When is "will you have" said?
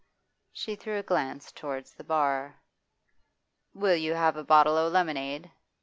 3.75-4.35